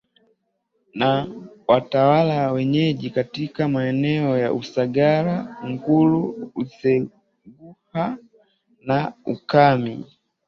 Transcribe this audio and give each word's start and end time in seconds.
na 0.95 1.27
watawala 1.67 2.51
wenyeji 2.51 3.09
katika 3.09 3.67
maeneo 3.67 4.37
ya 4.37 4.53
Usagara 4.53 5.57
Nguru 5.69 6.51
Useguha 6.55 8.17
na 8.85 9.13
Ukami 9.25 10.05